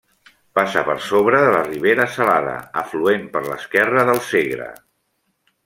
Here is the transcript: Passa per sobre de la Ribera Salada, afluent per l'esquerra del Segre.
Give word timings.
Passa 0.59 0.81
per 0.87 0.95
sobre 1.07 1.41
de 1.43 1.51
la 1.55 1.59
Ribera 1.67 2.07
Salada, 2.15 2.55
afluent 2.83 3.29
per 3.37 3.45
l'esquerra 3.51 4.07
del 4.11 4.25
Segre. 4.33 4.75